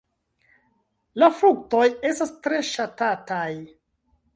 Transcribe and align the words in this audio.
La 1.25 1.29
fruktoj 1.41 1.85
estas 2.13 2.35
tre 2.49 2.67
ŝatataj. 2.75 3.51